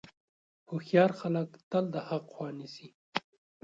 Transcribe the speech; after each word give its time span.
هوښیار 0.69 1.11
خلک 1.19 1.49
تل 1.69 1.85
د 1.93 1.95
حق 2.07 2.25
خوا 2.33 2.47
نیسي. 2.57 2.87